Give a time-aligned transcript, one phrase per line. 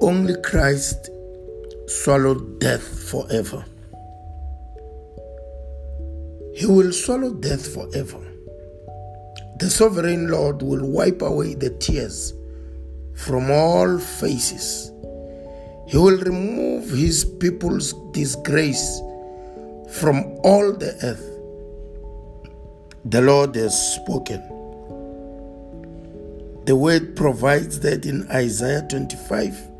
[0.00, 1.10] Only Christ
[1.86, 3.64] swallowed death forever.
[6.54, 8.20] He will swallow death forever.
[9.58, 12.34] The sovereign Lord will wipe away the tears
[13.14, 14.92] from all faces.
[15.86, 19.00] He will remove his people's disgrace
[19.90, 21.24] from all the earth.
[23.06, 24.42] The Lord has spoken.
[26.66, 29.75] The word provides that in Isaiah 25,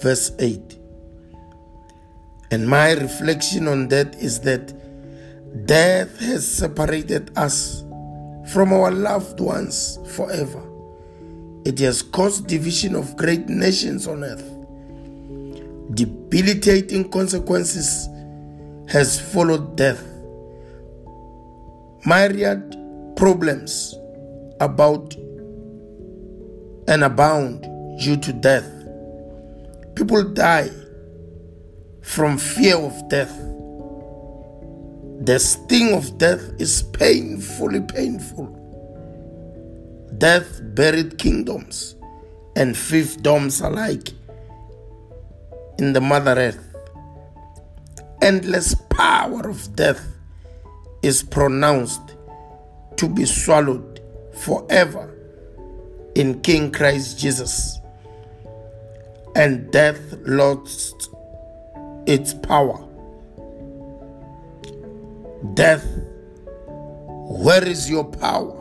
[0.00, 0.78] verse 8.
[2.50, 4.74] And my reflection on that is that
[5.66, 7.84] death has separated us
[8.52, 10.62] from our loved ones forever.
[11.64, 14.48] It has caused division of great nations on earth.
[15.94, 18.08] Debilitating consequences
[18.88, 20.02] has followed death.
[22.06, 22.76] Myriad
[23.16, 23.94] problems
[24.58, 25.14] about
[26.88, 27.62] and abound
[28.00, 28.79] due to death.
[29.94, 30.70] People die
[32.02, 33.36] from fear of death.
[35.22, 38.56] The sting of death is painfully painful.
[40.18, 41.96] Death buried kingdoms
[42.56, 44.10] and fiefdoms alike
[45.78, 46.76] in the Mother Earth.
[48.22, 50.04] Endless power of death
[51.02, 52.16] is pronounced
[52.96, 54.00] to be swallowed
[54.34, 55.16] forever
[56.14, 57.79] in King Christ Jesus.
[59.40, 61.08] And death lost
[62.06, 62.78] its power.
[65.54, 65.86] Death,
[66.66, 68.52] where is your power?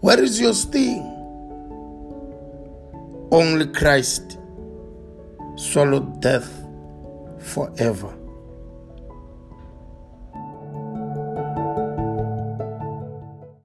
[0.00, 1.04] Where is your sting?
[3.30, 4.38] Only Christ
[5.54, 6.50] swallowed death
[7.38, 8.12] forever.